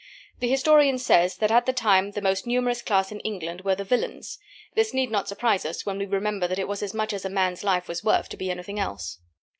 The 0.39 0.49
historian 0.49 0.97
says 0.97 1.37
that 1.37 1.51
at 1.51 1.67
that 1.67 1.75
time 1.77 2.13
the 2.13 2.23
most 2.23 2.47
numerous 2.47 2.81
class 2.81 3.11
in 3.11 3.19
England 3.19 3.61
were 3.61 3.75
the 3.75 3.83
"villains." 3.83 4.39
This 4.73 4.95
need 4.95 5.11
not 5.11 5.27
surprise 5.27 5.63
us, 5.63 5.85
when 5.85 5.99
we 5.99 6.07
remember 6.07 6.47
that 6.47 6.57
it 6.57 6.67
was 6.67 6.81
as 6.81 6.95
much 6.95 7.13
as 7.13 7.23
a 7.23 7.29
man's 7.29 7.63
life 7.63 7.87
was 7.87 8.03
worth 8.03 8.27
to 8.29 8.37
be 8.37 8.49
anything 8.49 8.79
else. 8.79 9.19